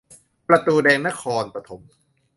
[0.47, 1.81] ประตูแดงนครปฐม